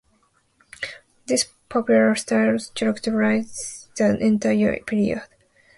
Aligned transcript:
This 1.27 1.45
popular 1.69 2.15
style 2.15 2.57
characterizes 2.73 3.87
the 3.95 4.17
entire 4.17 4.79
period. 4.81 5.27